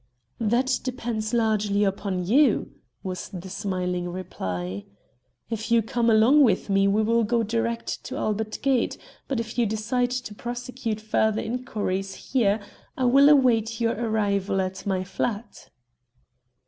[0.39, 2.71] "That depends largely upon you,"
[3.03, 4.85] was the smiling reply.
[5.51, 6.07] "If you come
[6.41, 10.99] with me we will go direct to Albert Gate, but if you decide to prosecute
[10.99, 12.59] further inquiries here,
[12.97, 15.69] I will await your arrival at my flat."